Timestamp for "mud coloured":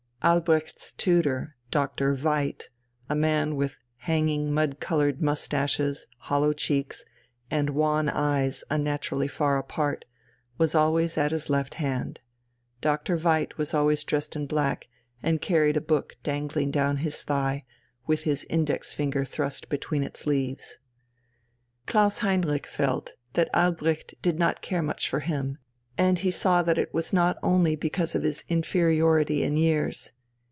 4.53-5.19